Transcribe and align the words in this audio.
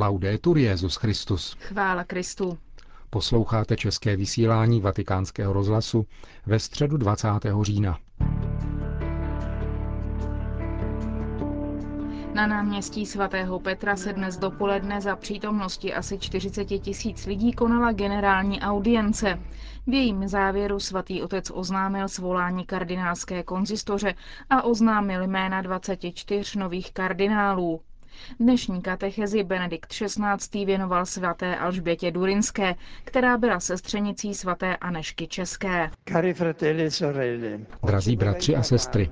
Laudetur 0.00 0.58
Jezus 0.58 0.96
Christus. 0.96 1.56
Chvála 1.60 2.04
Kristu. 2.04 2.58
Posloucháte 3.10 3.76
české 3.76 4.16
vysílání 4.16 4.80
Vatikánského 4.80 5.52
rozhlasu 5.52 6.06
ve 6.46 6.58
středu 6.58 6.96
20. 6.96 7.28
října. 7.62 7.98
Na 12.34 12.46
náměstí 12.46 13.06
svatého 13.06 13.60
Petra 13.60 13.96
se 13.96 14.12
dnes 14.12 14.36
dopoledne 14.36 15.00
za 15.00 15.16
přítomnosti 15.16 15.94
asi 15.94 16.18
40 16.18 16.64
tisíc 16.64 17.26
lidí 17.26 17.52
konala 17.52 17.92
generální 17.92 18.60
audience. 18.60 19.38
V 19.86 19.92
jejím 19.92 20.28
závěru 20.28 20.80
svatý 20.80 21.22
otec 21.22 21.50
oznámil 21.54 22.08
svolání 22.08 22.64
kardinálské 22.66 23.42
konzistoře 23.42 24.14
a 24.50 24.62
oznámil 24.62 25.22
jména 25.26 25.62
24 25.62 26.58
nových 26.58 26.92
kardinálů. 26.92 27.80
Dnešní 28.40 28.82
katechezi 28.82 29.44
Benedikt 29.44 29.88
XVI. 29.88 30.64
věnoval 30.64 31.06
svaté 31.06 31.56
Alžbětě 31.56 32.10
Durinské, 32.10 32.74
která 33.04 33.38
byla 33.38 33.60
sestřenicí 33.60 34.34
svaté 34.34 34.76
Anešky 34.76 35.26
České. 35.26 35.90
E 36.16 36.34
Drazí 37.86 38.16
bratři 38.16 38.56
a 38.56 38.62
sestry, 38.62 39.10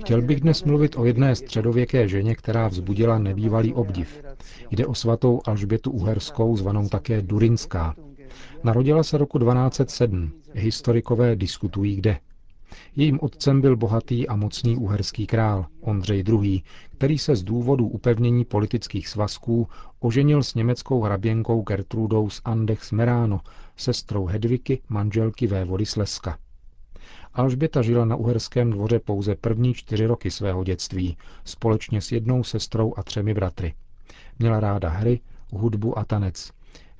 chtěl 0.00 0.22
bych 0.22 0.40
dnes 0.40 0.64
mluvit 0.64 0.96
o 0.96 1.04
jedné 1.04 1.36
středověké 1.36 2.08
ženě, 2.08 2.34
která 2.34 2.68
vzbudila 2.68 3.18
nebývalý 3.18 3.74
obdiv. 3.74 4.22
Jde 4.70 4.86
o 4.86 4.94
svatou 4.94 5.40
Alžbětu 5.46 5.90
Uherskou, 5.90 6.56
zvanou 6.56 6.88
také 6.88 7.22
Durinská. 7.22 7.94
Narodila 8.64 9.02
se 9.02 9.18
roku 9.18 9.38
1207. 9.38 10.32
Historikové 10.54 11.36
diskutují 11.36 11.96
kde. 11.96 12.18
Jejím 12.96 13.18
otcem 13.22 13.60
byl 13.60 13.76
bohatý 13.76 14.28
a 14.28 14.36
mocný 14.36 14.76
uherský 14.76 15.26
král 15.26 15.66
Ondřej 15.80 16.24
II., 16.28 16.62
který 16.92 17.18
se 17.18 17.36
z 17.36 17.42
důvodu 17.42 17.86
upevnění 17.88 18.44
politických 18.44 19.08
svazků 19.08 19.68
oženil 20.00 20.42
s 20.42 20.54
německou 20.54 21.02
hraběnkou 21.02 21.62
Gertrudou 21.62 22.30
z 22.30 22.40
Andech 22.44 22.84
Smerano, 22.84 23.40
sestrou 23.76 24.26
Hedviky, 24.26 24.82
manželky 24.88 25.46
vévody 25.46 25.86
Sleska. 25.86 26.38
Alžběta 27.34 27.82
žila 27.82 28.04
na 28.04 28.16
uherském 28.16 28.70
dvoře 28.70 28.98
pouze 28.98 29.34
první 29.34 29.74
čtyři 29.74 30.06
roky 30.06 30.30
svého 30.30 30.64
dětství, 30.64 31.16
společně 31.44 32.00
s 32.00 32.12
jednou 32.12 32.44
sestrou 32.44 32.94
a 32.96 33.02
třemi 33.02 33.34
bratry. 33.34 33.74
Měla 34.38 34.60
ráda 34.60 34.88
hry, 34.88 35.20
hudbu 35.52 35.98
a 35.98 36.04
tanec. 36.04 36.50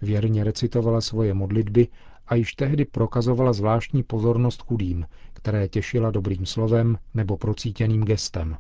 Věrně 0.03 0.45
recitovala 0.45 1.01
svoje 1.01 1.35
modlitby 1.35 1.89
a 2.27 2.35
již 2.35 2.55
tehdy 2.55 2.85
prokazovala 2.85 3.53
zvláštní 3.53 4.03
pozornost 4.03 4.63
chudým, 4.63 5.07
které 5.33 5.69
těšila 5.69 6.11
dobrým 6.11 6.47
slovem 6.47 6.99
nebo 7.15 7.37
procítěným 7.37 8.05
gestem. 8.05 8.57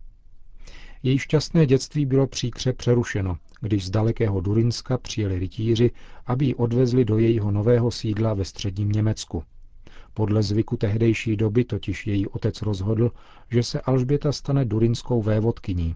Její 1.03 1.19
šťastné 1.19 1.67
dětství 1.67 2.06
bylo 2.06 2.27
příkře 2.27 2.72
přerušeno, 2.72 3.37
když 3.61 3.87
z 3.87 3.91
dalekého 3.91 4.41
Durinska 4.41 4.98
přijeli 4.98 5.39
rytíři, 5.39 5.91
aby 6.27 6.47
ji 6.47 6.55
odvezli 6.55 7.05
do 7.05 7.19
jejího 7.19 7.50
nového 7.50 7.91
sídla 7.91 8.34
ve 8.34 8.44
středním 8.44 8.92
Německu. 8.92 9.42
Podle 10.14 10.42
zvyku 10.42 10.77
tehdejší 10.77 11.37
doby 11.37 11.64
totiž 11.64 12.06
její 12.06 12.27
otec 12.27 12.62
rozhodl, 12.62 13.12
že 13.50 13.62
se 13.62 13.81
Alžběta 13.81 14.33
stane 14.33 14.64
durinskou 14.64 15.22
vévodkyní. 15.22 15.94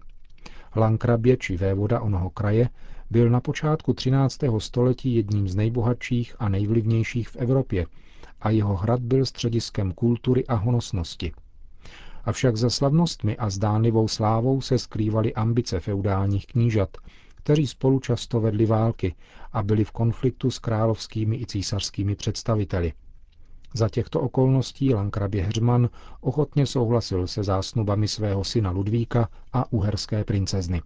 Lankrabě 0.77 1.37
či 1.37 1.57
vévoda 1.57 2.01
onoho 2.01 2.31
kraje 2.31 2.69
byl 3.11 3.31
na 3.31 3.41
počátku 3.41 3.93
13. 3.93 4.39
století 4.59 5.15
jedním 5.15 5.49
z 5.49 5.57
nejbohatších 5.57 6.35
a 6.39 6.49
nejvlivnějších 6.49 7.29
v 7.29 7.37
Evropě 7.37 7.87
a 8.41 8.51
jeho 8.51 8.77
hrad 8.77 9.01
byl 9.01 9.27
střediskem 9.27 9.93
kultury 9.93 10.47
a 10.47 10.55
honosnosti. 10.55 11.33
Avšak 12.25 12.57
za 12.57 12.71
slavnostmi 12.71 13.37
a 13.37 13.51
zdánlivou 13.51 14.09
slávou 14.09 14.61
se 14.61 14.79
skrývaly 14.79 15.35
ambice 15.35 15.81
feudálních 15.81 16.47
knížat, 16.47 16.97
kteří 17.35 17.67
spolu 17.67 18.01
často 18.01 18.41
vedli 18.41 18.67
války 18.67 19.15
a 19.53 19.63
byli 19.63 19.85
v 19.85 19.91
konfliktu 19.91 20.51
s 20.51 20.59
královskými 20.59 21.37
i 21.37 21.47
císařskými 21.47 22.15
představiteli. 22.15 22.93
Za 23.75 23.89
těchto 23.89 24.21
okolností 24.21 24.95
Lankrabě 24.95 25.43
Heřman 25.45 25.89
ochotně 26.21 26.67
souhlasil 26.67 27.27
se 27.27 27.43
zásnubami 27.43 28.09
svého 28.09 28.45
syna 28.45 28.71
Ludvíka 28.71 29.29
a 29.53 29.73
uherské 29.73 30.25
princezny. 30.25 30.83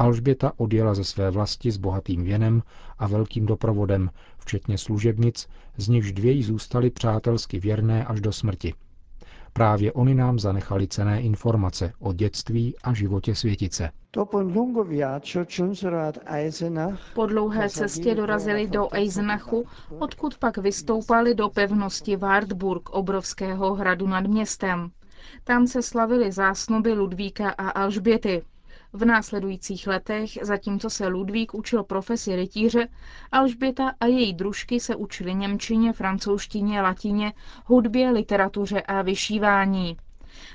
Alžběta 0.00 0.52
odjela 0.56 0.94
ze 0.94 1.04
své 1.04 1.30
vlasti 1.30 1.70
s 1.70 1.76
bohatým 1.76 2.24
věnem 2.24 2.62
a 2.98 3.06
velkým 3.06 3.46
doprovodem, 3.46 4.10
včetně 4.38 4.78
služebnic, 4.78 5.48
z 5.76 5.88
nichž 5.88 6.12
dvě 6.12 6.42
zůstaly 6.42 6.90
přátelsky 6.90 7.58
věrné 7.58 8.04
až 8.04 8.20
do 8.20 8.32
smrti. 8.32 8.74
Právě 9.52 9.92
oni 9.92 10.14
nám 10.14 10.38
zanechali 10.38 10.88
cené 10.88 11.20
informace 11.20 11.92
o 11.98 12.12
dětství 12.12 12.74
a 12.82 12.92
životě 12.94 13.34
světice. 13.34 13.90
Po 17.14 17.26
dlouhé 17.26 17.68
cestě 17.70 18.14
dorazili 18.14 18.66
do 18.68 18.88
Eisenachu, 18.94 19.64
odkud 19.98 20.38
pak 20.38 20.58
vystoupali 20.58 21.34
do 21.34 21.48
pevnosti 21.48 22.16
Wartburg, 22.16 22.90
obrovského 22.90 23.74
hradu 23.74 24.06
nad 24.06 24.26
městem. 24.26 24.90
Tam 25.44 25.66
se 25.66 25.82
slavili 25.82 26.32
zásnuby 26.32 26.92
Ludvíka 26.92 27.50
a 27.50 27.68
Alžběty. 27.68 28.42
V 28.92 29.04
následujících 29.04 29.86
letech, 29.86 30.30
zatímco 30.42 30.90
se 30.90 31.06
Ludvík 31.06 31.54
učil 31.54 31.84
profesi 31.84 32.36
rytíře, 32.36 32.88
Alžběta 33.32 33.92
a 34.00 34.06
její 34.06 34.34
družky 34.34 34.80
se 34.80 34.96
učili 34.96 35.34
němčině, 35.34 35.92
francouzštině, 35.92 36.82
latině, 36.82 37.32
hudbě, 37.66 38.10
literatuře 38.10 38.82
a 38.82 39.02
vyšívání. 39.02 39.96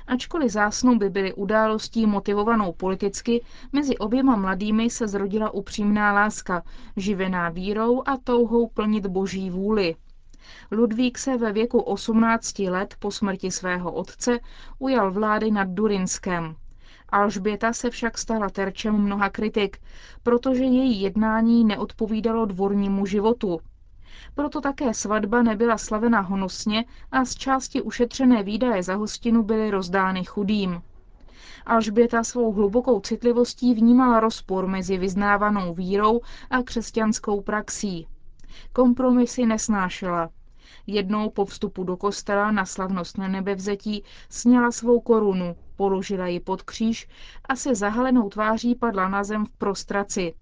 Ačkoliv 0.06 0.52
zásnuby 0.52 1.10
byly 1.10 1.34
událostí 1.34 2.06
motivovanou 2.06 2.72
politicky, 2.72 3.44
mezi 3.72 3.98
oběma 3.98 4.36
mladými 4.36 4.90
se 4.90 5.08
zrodila 5.08 5.50
upřímná 5.50 6.12
láska, 6.12 6.62
živená 6.96 7.48
vírou 7.48 8.02
a 8.06 8.16
touhou 8.24 8.68
plnit 8.68 9.06
boží 9.06 9.50
vůli. 9.50 9.96
Ludvík 10.72 11.18
se 11.18 11.36
ve 11.36 11.52
věku 11.52 11.78
18 11.78 12.58
let 12.58 12.94
po 12.98 13.10
smrti 13.10 13.50
svého 13.50 13.92
otce 13.92 14.38
ujal 14.78 15.12
vlády 15.12 15.50
nad 15.50 15.68
Durinskem. 15.68 16.56
Alžběta 17.08 17.72
se 17.72 17.90
však 17.90 18.18
stala 18.18 18.50
terčem 18.50 18.94
mnoha 18.94 19.30
kritik, 19.30 19.78
protože 20.22 20.64
její 20.64 21.02
jednání 21.02 21.64
neodpovídalo 21.64 22.46
dvornímu 22.46 23.06
životu. 23.06 23.60
Proto 24.34 24.60
také 24.60 24.94
svatba 24.94 25.42
nebyla 25.42 25.78
slavena 25.78 26.20
honosně 26.20 26.84
a 27.12 27.24
z 27.24 27.34
části 27.34 27.82
ušetřené 27.82 28.42
výdaje 28.42 28.82
za 28.82 28.94
hostinu 28.94 29.42
byly 29.42 29.70
rozdány 29.70 30.24
chudým. 30.24 30.82
Alžběta 31.66 32.24
svou 32.24 32.52
hlubokou 32.52 33.00
citlivostí 33.00 33.74
vnímala 33.74 34.20
rozpor 34.20 34.66
mezi 34.66 34.98
vyznávanou 34.98 35.74
vírou 35.74 36.20
a 36.50 36.62
křesťanskou 36.62 37.40
praxí. 37.40 38.06
Kompromisy 38.72 39.46
nesnášela. 39.46 40.30
Jednou 40.86 41.30
po 41.30 41.44
vstupu 41.44 41.84
do 41.84 41.96
kostela 41.96 42.50
na 42.50 42.64
slavnost 42.66 43.18
nebevzetí 43.18 44.04
sněla 44.28 44.70
svou 44.70 45.00
korunu, 45.00 45.56
položila 45.76 46.26
ji 46.26 46.40
pod 46.40 46.62
kříž 46.62 47.08
a 47.48 47.56
se 47.56 47.74
zahalenou 47.74 48.28
tváří 48.28 48.74
padla 48.74 49.08
na 49.08 49.24
zem 49.24 49.46
v 49.46 49.52
prostraci. 49.52 50.34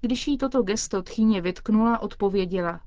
Když 0.00 0.28
jí 0.28 0.38
toto 0.38 0.62
gesto 0.62 1.02
tchyně 1.02 1.40
vytknula, 1.40 1.98
odpověděla. 1.98 2.80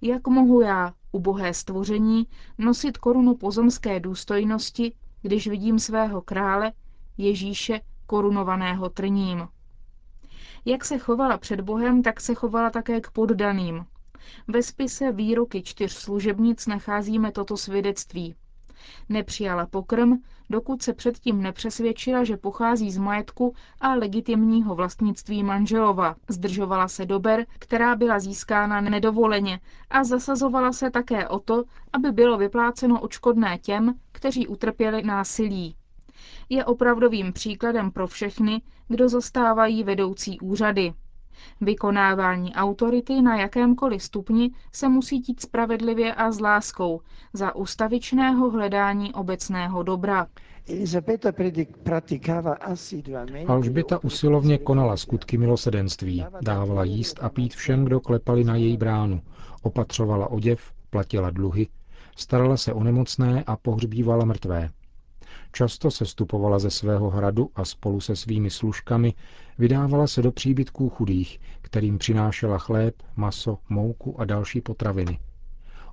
Jak 0.00 0.26
mohu 0.28 0.60
já, 0.60 0.92
ubohé 1.12 1.54
stvoření, 1.54 2.26
nosit 2.58 2.98
korunu 2.98 3.34
pozemské 3.36 4.00
důstojnosti, 4.00 4.94
když 5.22 5.46
vidím 5.46 5.78
svého 5.78 6.22
krále, 6.22 6.72
Ježíše, 7.18 7.80
korunovaného 8.06 8.88
trním. 8.88 9.48
Jak 10.64 10.84
se 10.84 10.98
chovala 10.98 11.38
před 11.38 11.60
Bohem, 11.60 12.02
tak 12.02 12.20
se 12.20 12.34
chovala 12.34 12.70
také 12.70 13.00
k 13.00 13.10
poddaným. 13.10 13.86
Ve 14.48 14.62
spise 14.62 15.12
výroky 15.12 15.62
čtyř 15.62 15.92
služebnic 15.92 16.66
nacházíme 16.66 17.32
toto 17.32 17.56
svědectví. 17.56 18.34
Nepřijala 19.08 19.66
pokrm, 19.66 20.12
dokud 20.50 20.82
se 20.82 20.92
předtím 20.92 21.42
nepřesvědčila, 21.42 22.24
že 22.24 22.36
pochází 22.36 22.90
z 22.90 22.98
majetku 22.98 23.54
a 23.80 23.94
legitimního 23.94 24.74
vlastnictví 24.74 25.42
manželova. 25.42 26.16
Zdržovala 26.28 26.88
se 26.88 27.06
dober, 27.06 27.46
která 27.58 27.96
byla 27.96 28.18
získána 28.20 28.80
nedovoleně 28.80 29.60
a 29.90 30.04
zasazovala 30.04 30.72
se 30.72 30.90
také 30.90 31.28
o 31.28 31.38
to, 31.38 31.64
aby 31.92 32.12
bylo 32.12 32.38
vypláceno 32.38 33.00
očkodné 33.00 33.58
těm, 33.58 33.94
kteří 34.12 34.46
utrpěli 34.46 35.02
násilí. 35.02 35.76
Je 36.48 36.64
opravdovým 36.64 37.32
příkladem 37.32 37.90
pro 37.90 38.06
všechny, 38.06 38.62
kdo 38.88 39.08
zastávají 39.08 39.84
vedoucí 39.84 40.40
úřady. 40.40 40.92
Vykonávání 41.60 42.54
autority 42.54 43.22
na 43.22 43.36
jakémkoliv 43.36 44.02
stupni 44.02 44.50
se 44.72 44.88
musí 44.88 45.18
dít 45.18 45.40
spravedlivě 45.40 46.14
a 46.14 46.32
s 46.32 46.40
láskou 46.40 47.00
za 47.32 47.54
ustavičného 47.54 48.50
hledání 48.50 49.12
obecného 49.14 49.82
dobra. 49.82 50.26
Alžběta 53.48 54.04
usilovně 54.04 54.58
konala 54.58 54.96
skutky 54.96 55.38
milosedenství, 55.38 56.24
dávala 56.42 56.84
jíst 56.84 57.18
a 57.22 57.28
pít 57.28 57.54
všem, 57.54 57.84
kdo 57.84 58.00
klepali 58.00 58.44
na 58.44 58.56
její 58.56 58.76
bránu, 58.76 59.22
opatřovala 59.62 60.30
oděv, 60.30 60.72
platila 60.90 61.30
dluhy, 61.30 61.66
starala 62.16 62.56
se 62.56 62.72
o 62.72 62.84
nemocné 62.84 63.44
a 63.46 63.56
pohřbívala 63.56 64.24
mrtvé. 64.24 64.70
Často 65.54 65.90
se 65.90 66.06
stupovala 66.06 66.58
ze 66.58 66.70
svého 66.70 67.10
hradu 67.10 67.50
a 67.54 67.64
spolu 67.64 68.00
se 68.00 68.16
svými 68.16 68.50
služkami 68.50 69.14
vydávala 69.58 70.06
se 70.06 70.22
do 70.22 70.32
příbytků 70.32 70.88
chudých, 70.88 71.40
kterým 71.60 71.98
přinášela 71.98 72.58
chléb, 72.58 72.94
maso, 73.16 73.58
mouku 73.68 74.20
a 74.20 74.24
další 74.24 74.60
potraviny. 74.60 75.18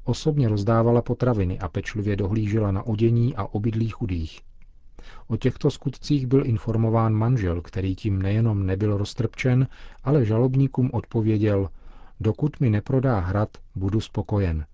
Osobně 0.04 0.50
rozdávala 0.50 1.02
potraviny 1.02 1.60
a 1.60 1.70
pečlivě 1.70 2.16
dohlížela 2.16 2.72
na 2.72 2.84
odění 2.84 3.36
a 3.36 3.44
obydlí 3.44 3.90
chudých. 3.90 4.40
O 5.28 5.38
těchto 5.38 5.72
skutcích 5.72 6.28
byl 6.28 6.46
informován 6.48 7.14
manžel, 7.14 7.62
který 7.62 7.96
tím 7.96 8.22
nejenom 8.22 8.66
nebyl 8.66 8.98
roztrpčen, 8.98 9.68
ale 10.04 10.26
žalobníkům 10.26 10.90
odpověděl, 10.94 11.70
dokud 12.20 12.60
mi 12.60 12.70
neprodá 12.70 13.20
hrad, 13.20 13.50
budu 13.76 14.02
spokojen. 14.02 14.66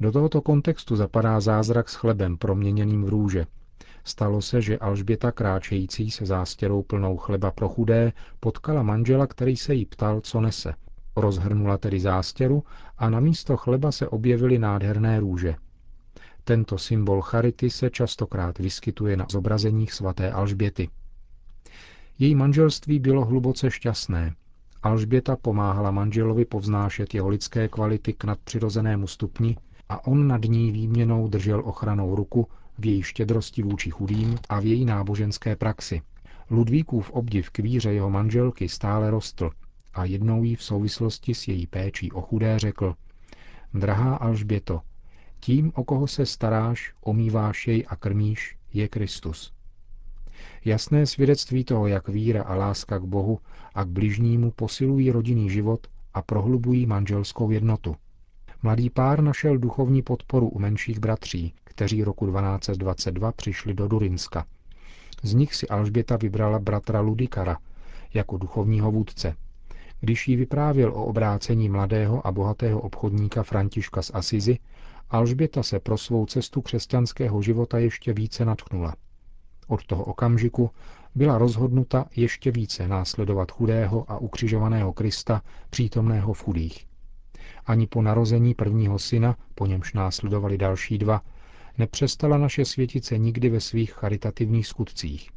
Do 0.00 0.12
tohoto 0.12 0.40
kontextu 0.40 0.96
zapadá 0.96 1.40
zázrak 1.40 1.88
s 1.88 1.94
chlebem 1.94 2.36
proměněným 2.36 3.04
v 3.04 3.08
růže. 3.08 3.46
Stalo 4.04 4.42
se, 4.42 4.62
že 4.62 4.78
Alžběta 4.78 5.32
kráčející 5.32 6.10
se 6.10 6.26
zástěrou 6.26 6.82
plnou 6.82 7.16
chleba 7.16 7.50
pro 7.50 7.68
chudé 7.68 8.12
potkala 8.40 8.82
manžela, 8.82 9.26
který 9.26 9.56
se 9.56 9.74
jí 9.74 9.84
ptal, 9.84 10.20
co 10.20 10.40
nese. 10.40 10.74
Rozhrnula 11.16 11.78
tedy 11.78 12.00
zástěru 12.00 12.64
a 12.98 13.10
na 13.10 13.20
místo 13.20 13.56
chleba 13.56 13.92
se 13.92 14.08
objevily 14.08 14.58
nádherné 14.58 15.20
růže. 15.20 15.54
Tento 16.44 16.78
symbol 16.78 17.20
charity 17.20 17.70
se 17.70 17.90
častokrát 17.90 18.58
vyskytuje 18.58 19.16
na 19.16 19.26
zobrazeních 19.30 19.92
svaté 19.92 20.32
Alžběty. 20.32 20.88
Její 22.18 22.34
manželství 22.34 22.98
bylo 22.98 23.24
hluboce 23.24 23.70
šťastné. 23.70 24.34
Alžběta 24.82 25.36
pomáhala 25.36 25.90
manželovi 25.90 26.44
povznášet 26.44 27.14
jeho 27.14 27.28
lidské 27.28 27.68
kvality 27.68 28.12
k 28.12 28.24
nadpřirozenému 28.24 29.06
stupni 29.06 29.56
a 29.88 30.06
on 30.06 30.28
nad 30.28 30.42
ní 30.44 30.72
výměnou 30.72 31.28
držel 31.28 31.62
ochranou 31.64 32.14
ruku 32.14 32.48
v 32.78 32.86
její 32.86 33.02
štědrosti 33.02 33.62
vůči 33.62 33.90
chudým 33.90 34.38
a 34.48 34.60
v 34.60 34.66
její 34.66 34.84
náboženské 34.84 35.56
praxi. 35.56 36.02
Ludvíkův 36.50 37.10
obdiv 37.10 37.50
k 37.50 37.58
víře 37.58 37.92
jeho 37.92 38.10
manželky 38.10 38.68
stále 38.68 39.10
rostl 39.10 39.50
a 39.94 40.04
jednou 40.04 40.44
jí 40.44 40.56
v 40.56 40.62
souvislosti 40.62 41.34
s 41.34 41.48
její 41.48 41.66
péčí 41.66 42.12
o 42.12 42.20
chudé 42.20 42.58
řekl 42.58 42.94
Drahá 43.74 44.16
Alžběto, 44.16 44.80
tím, 45.40 45.72
o 45.74 45.84
koho 45.84 46.06
se 46.06 46.26
staráš, 46.26 46.94
omýváš 47.00 47.66
jej 47.66 47.84
a 47.88 47.96
krmíš, 47.96 48.56
je 48.72 48.88
Kristus. 48.88 49.52
Jasné 50.64 51.06
svědectví 51.06 51.64
toho, 51.64 51.86
jak 51.86 52.08
víra 52.08 52.42
a 52.42 52.54
láska 52.54 52.98
k 52.98 53.04
Bohu 53.04 53.38
a 53.74 53.84
k 53.84 53.88
bližnímu 53.88 54.50
posilují 54.50 55.10
rodinný 55.10 55.50
život 55.50 55.86
a 56.14 56.22
prohlubují 56.22 56.86
manželskou 56.86 57.50
jednotu. 57.50 57.96
Mladý 58.62 58.90
pár 58.90 59.22
našel 59.22 59.58
duchovní 59.58 60.02
podporu 60.02 60.48
u 60.48 60.58
menších 60.58 60.98
bratří, 60.98 61.54
kteří 61.74 62.04
roku 62.04 62.26
1222 62.26 63.32
přišli 63.32 63.74
do 63.74 63.88
Durinska. 63.88 64.46
Z 65.22 65.34
nich 65.34 65.54
si 65.54 65.68
Alžběta 65.68 66.16
vybrala 66.16 66.58
bratra 66.58 67.00
Ludikara 67.00 67.58
jako 68.14 68.36
duchovního 68.36 68.90
vůdce. 68.90 69.36
Když 70.00 70.28
jí 70.28 70.36
vyprávěl 70.36 70.90
o 70.90 71.04
obrácení 71.04 71.68
mladého 71.68 72.26
a 72.26 72.32
bohatého 72.32 72.80
obchodníka 72.80 73.42
Františka 73.42 74.02
z 74.02 74.10
Asizi, 74.14 74.58
Alžběta 75.10 75.62
se 75.62 75.80
pro 75.80 75.98
svou 75.98 76.26
cestu 76.26 76.62
křesťanského 76.62 77.42
života 77.42 77.78
ještě 77.78 78.12
více 78.12 78.44
natchnula. 78.44 78.94
Od 79.68 79.86
toho 79.86 80.04
okamžiku 80.04 80.70
byla 81.14 81.38
rozhodnuta 81.38 82.06
ještě 82.16 82.50
více 82.50 82.88
následovat 82.88 83.52
chudého 83.52 84.10
a 84.10 84.18
ukřižovaného 84.18 84.92
Krista, 84.92 85.42
přítomného 85.70 86.32
v 86.32 86.42
chudých. 86.42 86.86
Ani 87.66 87.86
po 87.86 88.02
narození 88.02 88.54
prvního 88.54 88.98
syna, 88.98 89.36
po 89.54 89.66
němž 89.66 89.92
následovali 89.92 90.58
další 90.58 90.98
dva, 90.98 91.22
nepřestala 91.78 92.38
naše 92.38 92.64
světice 92.64 93.18
nikdy 93.18 93.48
ve 93.48 93.60
svých 93.60 93.92
charitativních 93.92 94.66
skutcích. 94.66 95.30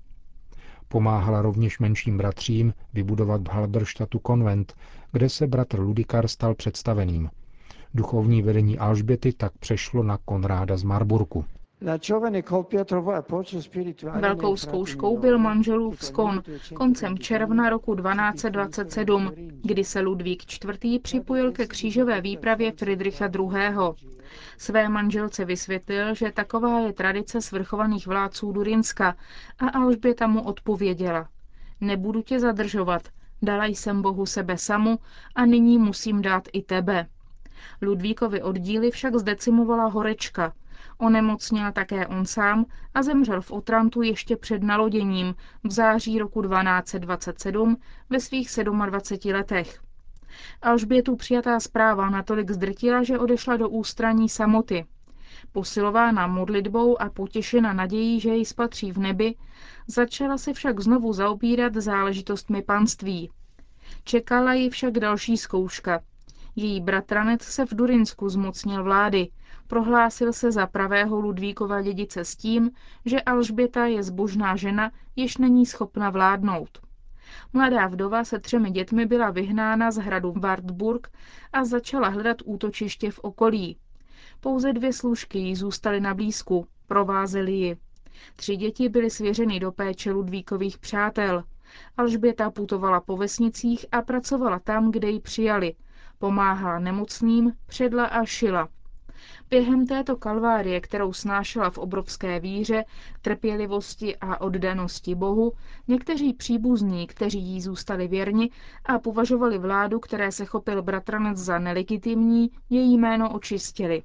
Pomáhala 0.87 1.41
rovněž 1.41 1.79
menším 1.79 2.17
bratřím 2.17 2.73
vybudovat 2.93 3.41
v 3.47 3.51
Halberštatu 3.51 4.19
konvent, 4.19 4.73
kde 5.11 5.29
se 5.29 5.47
bratr 5.47 5.79
Ludikar 5.79 6.27
stal 6.27 6.55
představeným. 6.55 7.29
Duchovní 7.93 8.41
vedení 8.41 8.77
Alžběty 8.77 9.33
tak 9.33 9.57
přešlo 9.57 10.03
na 10.03 10.17
Konráda 10.25 10.77
z 10.77 10.83
Marburku. 10.83 11.45
Velkou 14.19 14.57
zkouškou 14.57 15.17
byl 15.17 15.37
manželův 15.39 16.03
skon 16.05 16.43
koncem 16.75 17.17
června 17.17 17.69
roku 17.69 17.95
1227, 17.95 19.31
kdy 19.63 19.83
se 19.83 19.99
Ludvík 19.99 20.43
IV. 20.83 21.01
připojil 21.01 21.51
ke 21.51 21.67
křížové 21.67 22.21
výpravě 22.21 22.71
Friedricha 22.71 23.25
II. 23.35 23.49
Své 24.57 24.89
manželce 24.89 25.45
vysvětlil, 25.45 26.15
že 26.15 26.31
taková 26.31 26.79
je 26.79 26.93
tradice 26.93 27.41
svrchovaných 27.41 28.07
vládců 28.07 28.51
Durinska 28.51 29.15
a 29.59 29.69
Alžběta 29.69 30.27
mu 30.27 30.41
odpověděla. 30.43 31.29
Nebudu 31.81 32.21
tě 32.21 32.39
zadržovat, 32.39 33.01
dala 33.41 33.65
jsem 33.65 34.01
Bohu 34.01 34.25
sebe 34.25 34.57
samu 34.57 34.99
a 35.35 35.45
nyní 35.45 35.77
musím 35.77 36.21
dát 36.21 36.43
i 36.53 36.61
tebe. 36.61 37.07
Ludvíkovi 37.81 38.41
oddíly 38.41 38.91
však 38.91 39.15
zdecimovala 39.15 39.85
horečka, 39.85 40.53
Onemocněl 40.97 41.71
také 41.71 42.07
on 42.07 42.25
sám 42.25 42.65
a 42.93 43.03
zemřel 43.03 43.41
v 43.41 43.51
Otrantu 43.51 44.01
ještě 44.01 44.37
před 44.37 44.63
naloděním 44.63 45.35
v 45.63 45.71
září 45.71 46.19
roku 46.19 46.41
1227 46.41 47.77
ve 48.09 48.19
svých 48.19 48.49
27 48.85 49.33
letech. 49.33 49.81
Alžbětu 50.61 51.15
přijatá 51.15 51.59
zpráva 51.59 52.09
natolik 52.09 52.51
zdrtila, 52.51 53.03
že 53.03 53.19
odešla 53.19 53.57
do 53.57 53.69
ústraní 53.69 54.29
samoty. 54.29 54.85
Posilována 55.51 56.27
modlitbou 56.27 57.01
a 57.01 57.09
potěšena 57.09 57.73
nadějí, 57.73 58.19
že 58.19 58.29
jej 58.29 58.45
spatří 58.45 58.91
v 58.91 58.97
nebi, 58.97 59.35
začala 59.87 60.37
se 60.37 60.53
však 60.53 60.79
znovu 60.79 61.13
zaobírat 61.13 61.73
záležitostmi 61.73 62.61
panství. 62.61 63.31
Čekala 64.03 64.53
ji 64.53 64.69
však 64.69 64.93
další 64.93 65.37
zkouška. 65.37 66.01
Její 66.55 66.81
bratranec 66.81 67.41
se 67.41 67.65
v 67.65 67.73
Durinsku 67.73 68.29
zmocnil 68.29 68.83
vlády 68.83 69.27
Prohlásil 69.67 70.33
se 70.33 70.51
za 70.51 70.67
pravého 70.67 71.19
Ludvíkova 71.19 71.81
dědice 71.81 72.25
s 72.25 72.35
tím, 72.35 72.71
že 73.05 73.21
Alžběta 73.21 73.85
je 73.85 74.03
zbožná 74.03 74.55
žena, 74.55 74.91
jež 75.15 75.37
není 75.37 75.65
schopna 75.65 76.09
vládnout. 76.09 76.79
Mladá 77.53 77.87
vdova 77.87 78.23
se 78.23 78.39
třemi 78.39 78.71
dětmi 78.71 79.05
byla 79.05 79.31
vyhnána 79.31 79.91
z 79.91 79.97
hradu 79.97 80.33
Wartburg 80.37 81.07
a 81.53 81.65
začala 81.65 82.07
hledat 82.07 82.37
útočiště 82.45 83.11
v 83.11 83.19
okolí. 83.19 83.77
Pouze 84.39 84.73
dvě 84.73 84.93
služky 84.93 85.39
jí 85.39 85.55
zůstaly 85.55 85.99
na 86.01 86.13
blízku, 86.13 86.67
provázely 86.87 87.51
ji. 87.51 87.77
Tři 88.35 88.55
děti 88.55 88.89
byly 88.89 89.09
svěřeny 89.09 89.59
do 89.59 89.71
péče 89.71 90.11
Ludvíkových 90.11 90.77
přátel. 90.77 91.43
Alžběta 91.97 92.51
putovala 92.51 93.01
po 93.01 93.17
vesnicích 93.17 93.85
a 93.91 94.01
pracovala 94.01 94.59
tam, 94.59 94.91
kde 94.91 95.09
ji 95.09 95.19
přijali. 95.19 95.73
Pomáhala 96.19 96.79
nemocným, 96.79 97.51
předla 97.65 98.05
a 98.05 98.25
šila. 98.25 98.69
Během 99.49 99.85
této 99.87 100.15
kalvárie, 100.15 100.81
kterou 100.81 101.13
snášela 101.13 101.69
v 101.69 101.77
obrovské 101.77 102.39
víře, 102.39 102.85
trpělivosti 103.21 104.15
a 104.17 104.41
oddanosti 104.41 105.15
Bohu, 105.15 105.51
někteří 105.87 106.33
příbuzní, 106.33 107.07
kteří 107.07 107.39
jí 107.39 107.61
zůstali 107.61 108.07
věrni 108.07 108.49
a 108.85 108.99
považovali 108.99 109.57
vládu, 109.57 109.99
které 109.99 110.31
se 110.31 110.45
chopil 110.45 110.81
bratranec 110.81 111.37
za 111.37 111.59
nelegitimní, 111.59 112.49
její 112.69 112.97
jméno 112.97 113.33
očistili. 113.33 114.03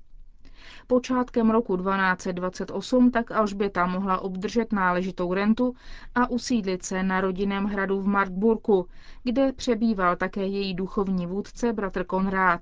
Počátkem 0.87 1.50
roku 1.50 1.76
1228 1.76 3.11
tak 3.11 3.31
Alžběta 3.31 3.87
mohla 3.87 4.19
obdržet 4.21 4.73
náležitou 4.73 5.35
rentu 5.35 5.75
a 6.14 6.31
usídlit 6.31 6.83
se 6.85 7.02
na 7.02 7.21
rodinném 7.21 7.64
hradu 7.64 8.00
v 8.00 8.07
Markburku, 8.07 8.87
kde 9.25 9.52
přebýval 9.52 10.16
také 10.16 10.47
její 10.47 10.75
duchovní 10.75 11.26
vůdce 11.26 11.73
bratr 11.73 12.04
Konrád. 12.04 12.61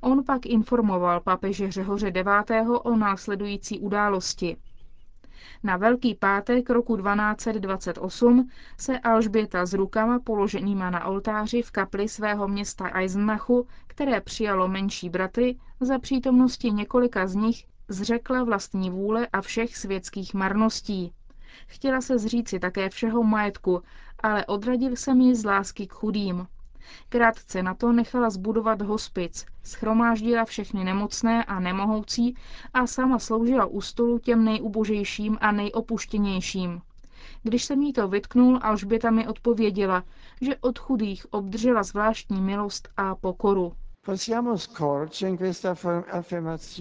On 0.00 0.24
pak 0.24 0.46
informoval 0.46 1.20
papeže 1.20 1.70
Řehoře 1.70 2.08
IX. 2.08 2.68
o 2.82 2.96
následující 2.96 3.80
události. 3.80 4.56
Na 5.62 5.76
Velký 5.76 6.14
pátek 6.14 6.70
roku 6.70 6.96
1228 6.96 8.50
se 8.78 8.98
Alžběta 8.98 9.66
s 9.66 9.72
rukama 9.72 10.18
položenýma 10.18 10.90
na 10.90 11.04
oltáři 11.04 11.62
v 11.62 11.70
kapli 11.70 12.08
svého 12.08 12.48
města 12.48 12.90
Eisenachu, 12.94 13.66
které 13.86 14.20
přijalo 14.20 14.68
menší 14.68 15.08
bratry, 15.10 15.56
za 15.80 15.98
přítomnosti 15.98 16.70
několika 16.70 17.26
z 17.26 17.34
nich 17.34 17.64
zřekla 17.88 18.44
vlastní 18.44 18.90
vůle 18.90 19.26
a 19.32 19.40
všech 19.40 19.76
světských 19.76 20.34
marností. 20.34 21.12
Chtěla 21.66 22.00
se 22.00 22.18
zříci 22.18 22.58
také 22.58 22.88
všeho 22.90 23.22
majetku, 23.22 23.82
ale 24.22 24.46
odradil 24.46 24.96
jsem 24.96 25.20
ji 25.20 25.34
z 25.34 25.44
lásky 25.44 25.86
k 25.86 25.92
chudým. 25.92 26.46
Krátce 27.08 27.62
na 27.62 27.74
to 27.74 27.92
nechala 27.92 28.30
zbudovat 28.30 28.82
hospic, 28.82 29.46
schromáždila 29.62 30.44
všechny 30.44 30.84
nemocné 30.84 31.44
a 31.44 31.60
nemohoucí 31.60 32.34
a 32.74 32.86
sama 32.86 33.18
sloužila 33.18 33.66
u 33.66 33.80
stolu 33.80 34.18
těm 34.18 34.44
nejubožejším 34.44 35.38
a 35.40 35.52
nejopuštěnějším. 35.52 36.80
Když 37.42 37.64
jsem 37.64 37.82
jí 37.82 37.92
to 37.92 38.08
vytknul, 38.08 38.58
Alžběta 38.62 39.10
mi 39.10 39.28
odpověděla, 39.28 40.04
že 40.40 40.56
od 40.56 40.78
chudých 40.78 41.32
obdržela 41.32 41.82
zvláštní 41.82 42.40
milost 42.40 42.88
a 42.96 43.14
pokoru. 43.14 43.72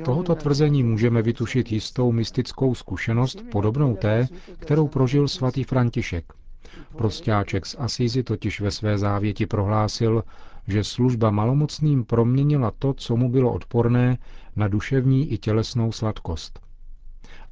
Tohoto 0.06 0.36
tvrzení 0.36 0.84
můžeme 0.84 1.22
vytušit 1.22 1.72
jistou 1.72 2.12
mystickou 2.12 2.76
zkušenost 2.76 3.42
podobnou 3.52 3.96
té, 3.96 4.28
kterou 4.60 4.88
prožil 4.88 5.28
svatý 5.28 5.64
František. 5.64 6.34
Prostáček 6.98 7.66
z 7.66 7.76
Asízy 7.80 8.24
totiž 8.24 8.62
ve 8.62 8.72
své 8.72 8.98
závěti 8.98 9.46
prohlásil, 9.46 10.24
že 10.68 10.84
služba 10.84 11.32
malomocným 11.32 12.06
proměnila 12.06 12.72
to, 12.80 12.94
co 12.94 13.16
mu 13.16 13.30
bylo 13.30 13.54
odporné, 13.54 14.18
na 14.56 14.68
duševní 14.68 15.32
i 15.32 15.38
tělesnou 15.38 15.92
sladkost. 15.92 16.60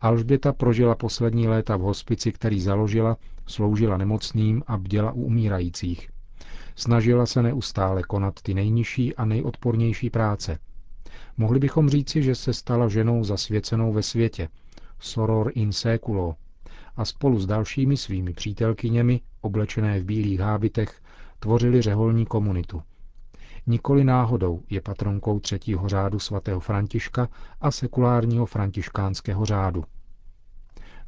Alžběta 0.01 0.53
prožila 0.53 0.95
poslední 0.95 1.47
léta 1.47 1.77
v 1.77 1.81
hospici, 1.81 2.31
který 2.31 2.61
založila, 2.61 3.17
sloužila 3.47 3.97
nemocným 3.97 4.63
a 4.67 4.77
bděla 4.77 5.11
u 5.11 5.21
umírajících. 5.21 6.09
Snažila 6.75 7.25
se 7.25 7.43
neustále 7.43 8.03
konat 8.03 8.41
ty 8.41 8.53
nejnižší 8.53 9.15
a 9.15 9.25
nejodpornější 9.25 10.09
práce. 10.09 10.59
Mohli 11.37 11.59
bychom 11.59 11.89
říci, 11.89 12.23
že 12.23 12.35
se 12.35 12.53
stala 12.53 12.87
ženou 12.87 13.23
zasvěcenou 13.23 13.93
ve 13.93 14.03
světě, 14.03 14.49
soror 14.99 15.51
in 15.55 15.71
seculo, 15.71 16.35
a 16.97 17.05
spolu 17.05 17.39
s 17.39 17.45
dalšími 17.45 17.97
svými 17.97 18.33
přítelkyněmi, 18.33 19.21
oblečené 19.41 19.99
v 19.99 20.03
bílých 20.03 20.39
hábitech, 20.39 21.01
tvořili 21.39 21.81
řeholní 21.81 22.25
komunitu. 22.25 22.81
Nikoli 23.67 24.03
náhodou 24.03 24.61
je 24.69 24.81
patronkou 24.81 25.39
třetího 25.39 25.89
řádu 25.89 26.19
svatého 26.19 26.59
Františka 26.59 27.29
a 27.61 27.71
sekulárního 27.71 28.45
františkánského 28.45 29.45
řádu. 29.45 29.83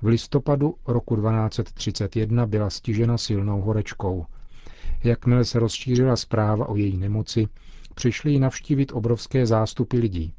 V 0.02 0.08
listopadu 0.08 0.76
roku 0.88 1.16
1231 1.16 2.46
byla 2.46 2.70
stižena 2.70 3.18
silnou 3.18 3.62
horečkou. 3.62 4.26
Jakmile 5.04 5.46
se 5.46 5.60
rozšířila 5.60 6.16
zpráva 6.16 6.70
o 6.70 6.76
její 6.76 6.98
nemoci, 6.98 7.48
přišli 7.96 8.32
ji 8.32 8.40
navštívit 8.40 8.92
obrovské 8.94 9.46
zástupy 9.46 9.98
lidí. 9.98 10.34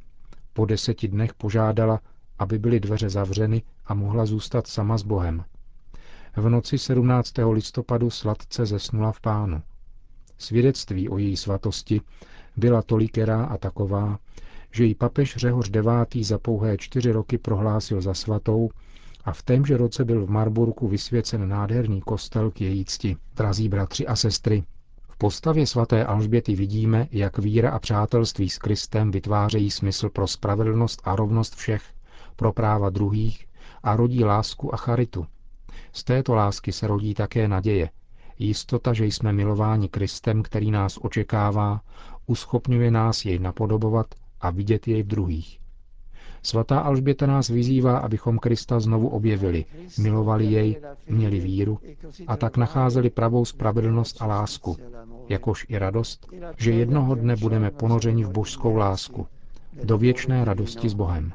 Po 0.53 0.67
deseti 0.67 1.09
dnech 1.09 1.35
požádala, 1.35 2.01
aby 2.41 2.59
byly 2.59 2.81
dveře 2.81 3.09
zavřeny 3.11 3.63
a 3.87 3.95
mohla 3.95 4.27
zůstat 4.27 4.67
sama 4.67 4.99
s 4.99 5.03
Bohem. 5.03 5.45
V 6.37 6.49
noci 6.49 6.79
17. 6.79 7.33
listopadu 7.53 8.11
sladce 8.11 8.67
zesnula 8.67 9.13
v 9.13 9.21
pánu. 9.21 9.63
Svědectví 10.39 11.09
o 11.09 11.19
její 11.19 11.37
svatosti 11.37 12.01
byla 12.57 12.83
tolikerá 12.83 13.45
a 13.45 13.57
taková, 13.59 14.19
že 14.73 14.85
ji 14.85 14.95
papež 14.95 15.37
Řehoř 15.37 15.71
IX. 16.15 16.29
za 16.29 16.39
pouhé 16.39 16.77
čtyři 16.79 17.13
roky 17.13 17.39
prohlásil 17.39 18.01
za 18.01 18.15
svatou 18.15 18.71
a 19.25 19.33
v 19.33 19.43
témže 19.43 19.77
roce 19.77 20.05
byl 20.05 20.27
v 20.27 20.31
Marburku 20.31 20.89
vysvěcen 20.89 21.49
nádherný 21.49 22.01
kostel 22.01 22.51
k 22.51 22.61
její 22.61 22.85
cti. 22.85 23.17
Drazí 23.37 23.69
bratři 23.69 24.07
a 24.07 24.17
sestry, 24.17 24.65
v 25.11 25.17
postavě 25.17 25.67
svaté 25.67 26.05
Alžběty 26.05 26.55
vidíme, 26.55 27.09
jak 27.13 27.39
víra 27.39 27.71
a 27.71 27.79
přátelství 27.79 28.51
s 28.51 28.59
Kristem 28.59 29.11
vytvářejí 29.11 29.71
smysl 29.71 30.09
pro 30.09 30.27
spravedlnost 30.27 31.01
a 31.05 31.17
rovnost 31.17 31.55
všech, 31.55 31.83
pro 32.41 32.53
práva 32.53 32.91
druhých 32.91 33.47
a 33.83 33.97
rodí 33.97 34.25
lásku 34.25 34.75
a 34.75 34.77
charitu. 34.77 35.27
Z 35.93 36.05
této 36.05 36.35
lásky 36.35 36.73
se 36.73 36.87
rodí 36.87 37.15
také 37.15 37.49
naděje, 37.49 37.91
Jistota, 38.39 38.93
že 38.93 39.05
jsme 39.07 39.33
milováni 39.33 39.89
Kristem, 39.89 40.43
který 40.43 40.71
nás 40.71 40.99
očekává, 41.03 41.81
uschopňuje 42.27 42.91
nás 42.91 43.25
jej 43.25 43.39
napodobovat 43.39 44.07
a 44.41 44.51
vidět 44.51 44.89
jej 44.89 45.03
v 45.03 45.07
druhých. 45.07 45.61
Svatá 46.43 46.81
Alžběta 46.81 47.27
nás 47.27 47.49
vyzývá, 47.49 47.99
abychom 47.99 48.39
Krista 48.39 48.81
znovu 48.81 49.09
objevili, 49.09 49.65
milovali 49.99 50.45
jej, 50.45 50.77
měli 51.09 51.41
víru 51.41 51.79
a 52.27 52.37
tak 52.37 52.57
nacházeli 52.57 53.11
pravou 53.11 53.45
spravedlnost 53.45 54.23
a 54.23 54.27
lásku, 54.27 54.77
jakož 55.29 55.67
i 55.69 55.79
radost, 55.79 56.29
že 56.57 56.71
jednoho 56.71 57.15
dne 57.15 57.37
budeme 57.37 57.71
ponořeni 57.71 58.25
v 58.25 58.31
božskou 58.33 58.77
lásku, 58.77 59.27
do 59.85 59.99
věčné 59.99 60.45
radosti 60.45 60.89
s 60.89 60.95
Bohem. 60.95 61.33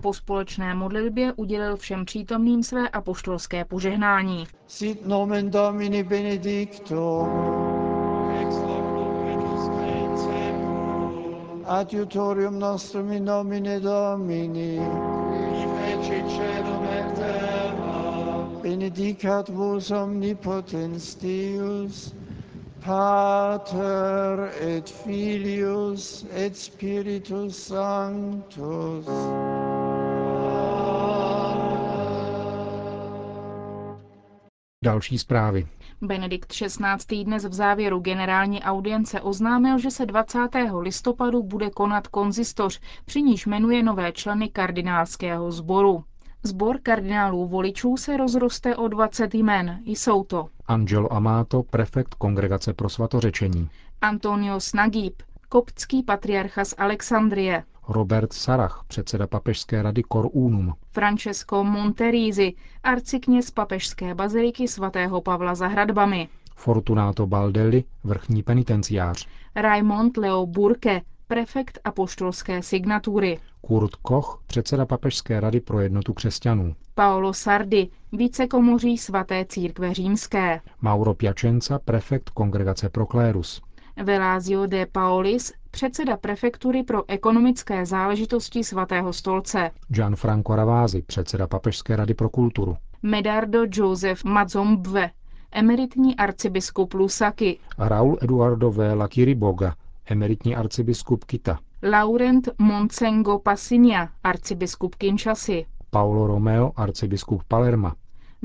Po 0.00 0.14
společné 0.14 0.74
modlitbě 0.74 1.32
udělil 1.36 1.76
všem 1.76 2.04
přítomným 2.04 2.62
své 2.62 2.88
apoštolské 2.88 3.64
požehnání. 3.64 4.46
Sit 4.66 5.06
nomen 5.06 5.50
Domini 5.50 6.02
benedictum. 6.02 7.28
Adiutorium 11.66 12.58
nostrum 12.58 13.12
in 13.12 13.24
nomine 13.24 13.80
Domini. 13.80 14.80
Benedicat 18.62 19.48
vos 19.48 19.90
omnipotens 19.90 21.14
Deus, 21.14 22.14
Pater 22.86 24.52
et 24.60 24.88
Filius 24.88 26.24
et 26.32 26.56
Spiritus 26.56 27.56
Sanctus. 27.58 29.06
Další 34.84 35.18
zprávy. 35.18 35.66
Benedikt 36.00 36.52
XVI. 36.52 37.24
dnes 37.24 37.44
v 37.44 37.52
závěru 37.54 38.00
generální 38.00 38.62
audience 38.62 39.20
oznámil, 39.20 39.78
že 39.78 39.90
se 39.90 40.06
20. 40.06 40.38
listopadu 40.80 41.42
bude 41.42 41.70
konat 41.70 42.06
konzistoř, 42.08 42.80
při 43.04 43.22
níž 43.22 43.46
jmenuje 43.46 43.82
nové 43.82 44.12
členy 44.12 44.48
kardinálského 44.48 45.52
sboru. 45.52 46.04
Zbor 46.46 46.78
kardinálů 46.82 47.46
voličů 47.46 47.96
se 47.96 48.16
rozroste 48.16 48.76
o 48.76 48.88
20 48.88 49.34
jmen. 49.34 49.80
Jsou 49.84 50.24
to 50.24 50.48
Angelo 50.66 51.12
Amato, 51.12 51.62
prefekt 51.62 52.14
Kongregace 52.14 52.72
pro 52.74 52.88
svatořečení. 52.88 53.68
Antonio 54.00 54.60
Snagib, 54.60 55.22
koptský 55.48 56.02
patriarcha 56.02 56.64
z 56.64 56.74
Alexandrie. 56.78 57.62
Robert 57.88 58.32
Sarach, 58.32 58.84
předseda 58.88 59.26
papežské 59.26 59.82
rady 59.82 60.02
Cor 60.12 60.28
Unum. 60.32 60.74
Francesco 60.90 61.64
Monterizi, 61.64 62.52
arcikněz 62.82 63.50
papežské 63.50 64.14
baziliky 64.14 64.68
svatého 64.68 65.20
Pavla 65.20 65.54
za 65.54 65.66
hradbami. 65.66 66.28
Fortunato 66.56 67.26
Baldelli, 67.26 67.84
vrchní 68.04 68.42
penitenciář. 68.42 69.28
Raimond 69.54 70.16
Leo 70.16 70.46
Burke, 70.46 71.02
prefekt 71.28 71.78
apoštolské 71.84 72.62
signatury. 72.62 73.38
Kurt 73.60 73.94
Koch, 73.96 74.42
předseda 74.46 74.86
Papežské 74.86 75.40
rady 75.40 75.60
pro 75.60 75.80
jednotu 75.80 76.14
křesťanů. 76.14 76.74
Paolo 76.94 77.34
Sardi, 77.34 77.90
vicekomoří 78.12 78.98
svaté 78.98 79.44
církve 79.48 79.94
římské. 79.94 80.60
Mauro 80.80 81.14
Piacenza, 81.14 81.78
prefekt 81.78 82.30
Kongregace 82.30 82.88
pro 82.88 83.06
klérus. 83.06 83.62
Velázio 84.04 84.66
de 84.66 84.86
Paolis, 84.86 85.52
předseda 85.70 86.16
prefektury 86.16 86.82
pro 86.82 87.02
ekonomické 87.10 87.86
záležitosti 87.86 88.64
svatého 88.64 89.12
stolce. 89.12 89.70
Gianfranco 89.88 90.56
Ravasi, 90.56 91.02
předseda 91.02 91.46
Papežské 91.46 91.96
rady 91.96 92.14
pro 92.14 92.28
kulturu. 92.28 92.76
Medardo 93.02 93.60
Joseph 93.72 94.24
Mazombve, 94.24 95.10
emeritní 95.52 96.16
arcibiskup 96.16 96.94
Lusaki. 96.94 97.58
Raul 97.78 98.18
Eduardo 98.22 98.70
Vela 98.70 99.08
Kiriboga, 99.08 99.74
emeritní 100.10 100.54
arcibiskup 100.56 101.24
Kita. 101.24 101.58
Laurent 101.82 102.48
Monsengo 102.58 103.38
Passinia, 103.38 104.08
arcibiskup 104.22 104.94
Kinshasy. 104.96 105.66
Paolo 105.90 106.26
Romeo, 106.26 106.72
arcibiskup 106.76 107.42
Palerma. 107.48 107.96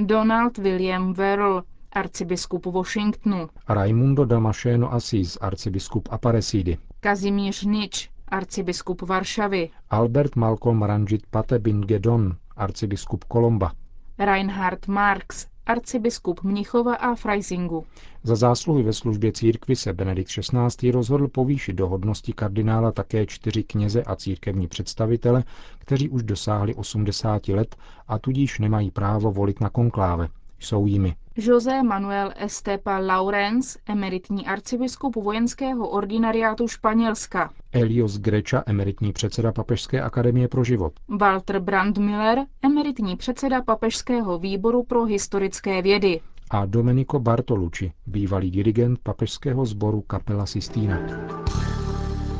Donald 0.07 0.57
William 0.57 1.13
Verl, 1.13 1.61
arcibiskup 1.91 2.65
Washingtonu. 2.65 3.49
Raimundo 3.67 4.25
Damasceno 4.25 4.87
Assis, 4.91 5.37
arcibiskup 5.41 6.07
Aparecidy. 6.13 6.77
Kazimíř 6.99 7.63
Nič, 7.65 8.09
arcibiskup 8.27 9.01
Varšavy. 9.01 9.69
Albert 9.89 10.35
Malcolm 10.35 10.83
Ranjit 10.83 11.23
Patebingedon, 11.31 12.35
arcibiskup 12.55 13.23
Kolomba. 13.27 13.71
Reinhard 14.17 14.87
Marx, 14.87 15.47
arcibiskup 15.65 16.43
Mnichova 16.43 16.95
a 16.95 17.15
Freisingu. 17.15 17.85
Za 18.23 18.35
zásluhy 18.35 18.83
ve 18.83 18.93
službě 18.93 19.31
církvy 19.31 19.75
se 19.75 19.93
Benedikt 19.93 20.29
XVI. 20.31 20.91
rozhodl 20.91 21.27
povýšit 21.27 21.73
do 21.73 21.87
hodnosti 21.87 22.33
kardinála 22.33 22.91
také 22.91 23.25
čtyři 23.25 23.63
kněze 23.63 24.03
a 24.03 24.15
církevní 24.15 24.67
představitele, 24.67 25.43
kteří 25.79 26.09
už 26.09 26.23
dosáhli 26.23 26.75
80 26.75 27.47
let 27.47 27.75
a 28.07 28.19
tudíž 28.19 28.59
nemají 28.59 28.91
právo 28.91 29.31
volit 29.31 29.61
na 29.61 29.69
konkláve. 29.69 30.27
Jsou 30.61 30.85
jimi 30.85 31.15
José 31.35 31.83
Manuel 31.83 32.31
Estepa 32.35 32.97
Laurens, 32.97 33.77
emeritní 33.85 34.47
arcibiskup 34.47 35.15
vojenského 35.15 35.89
ordinariátu 35.89 36.67
Španělska. 36.67 37.49
Elios 37.71 38.17
Greča, 38.17 38.63
emeritní 38.65 39.13
předseda 39.13 39.51
Papežské 39.51 40.01
akademie 40.01 40.47
pro 40.47 40.63
život. 40.63 40.93
Walter 41.19 41.59
Brandmiller, 41.59 42.39
emeritní 42.61 43.15
předseda 43.15 43.61
Papežského 43.61 44.39
výboru 44.39 44.83
pro 44.83 45.05
historické 45.05 45.81
vědy. 45.81 46.21
A 46.51 46.65
Domenico 46.65 47.19
Bartolucci, 47.19 47.91
bývalý 48.07 48.51
dirigent 48.51 48.99
Papežského 49.03 49.65
sboru 49.65 50.01
Kapela 50.01 50.45
Sistina. 50.45 50.97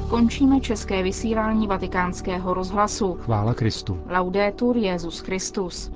Končíme 0.10 0.60
české 0.62 1.04
vysílání 1.04 1.68
vatikánského 1.68 2.54
rozhlasu. 2.54 3.14
Chvála 3.14 3.54
Kristu. 3.54 4.00
Laudetur 4.10 4.78
Jezus 4.78 5.20
Christus. 5.20 5.92